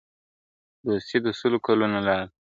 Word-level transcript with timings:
دوستي 0.85 1.17
د 1.25 1.27
سلو 1.39 1.57
کلونو 1.65 1.97
لار 2.07 2.21
ده.. 2.29 2.33